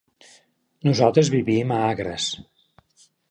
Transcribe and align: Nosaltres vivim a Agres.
Nosaltres 0.87 1.29
vivim 1.35 1.73
a 1.75 1.79
Agres. 1.91 2.31